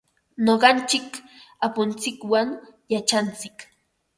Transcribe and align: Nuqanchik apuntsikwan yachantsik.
Nuqanchik 0.45 1.09
apuntsikwan 1.65 2.49
yachantsik. 2.93 3.57